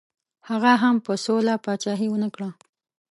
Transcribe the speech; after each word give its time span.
هغه 0.49 0.71
هم 0.83 0.95
په 1.05 1.13
سوله 1.25 1.53
پاچهي 1.65 2.07
ونه 2.09 2.29
کړه. 2.35 2.49